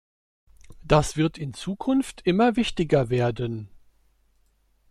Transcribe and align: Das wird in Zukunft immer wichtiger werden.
Das 0.83 1.15
wird 1.15 1.37
in 1.37 1.53
Zukunft 1.53 2.21
immer 2.25 2.55
wichtiger 2.55 3.11
werden. 3.11 3.69